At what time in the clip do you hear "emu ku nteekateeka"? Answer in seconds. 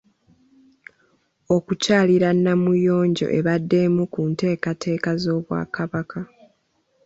3.85-5.11